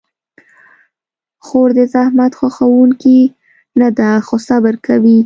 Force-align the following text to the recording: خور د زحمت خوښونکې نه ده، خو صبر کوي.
خور 1.45 1.69
د 1.77 1.79
زحمت 1.93 2.31
خوښونکې 2.39 3.19
نه 3.79 3.87
ده، 3.97 4.09
خو 4.25 4.35
صبر 4.47 4.75
کوي. 4.87 5.19